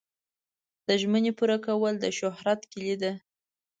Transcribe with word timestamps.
د 0.87 0.89
ژمنې 1.01 1.31
پوره 1.37 1.57
کول 1.65 1.93
د 1.99 2.05
شهرت 2.19 2.59
کلي 2.71 2.95
ده. 3.01 3.11